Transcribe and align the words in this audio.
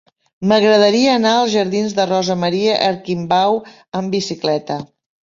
M'agradaria 0.51 1.11
anar 1.17 1.33
als 1.41 1.51
jardins 1.55 1.93
de 1.99 2.05
Rosa 2.11 2.37
Maria 2.45 2.79
Arquimbau 2.87 3.61
amb 4.01 4.15
bicicleta. 4.19 4.79